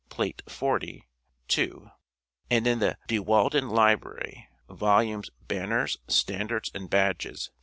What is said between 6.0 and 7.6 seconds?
Standards and Badges, p.